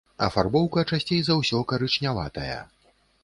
[0.27, 2.57] Афарбоўка часцей за ўсё карычняватая.